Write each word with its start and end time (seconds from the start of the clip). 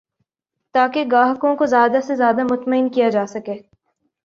تاکہ 0.75 1.03
گاہکوں 1.11 1.55
کو 1.55 1.65
زیادہ 1.65 1.99
سے 2.07 2.15
زیادہ 2.15 2.43
مطمئن 2.43 2.89
کیا 2.89 3.09
جا 3.09 3.25
سکے 3.25 3.55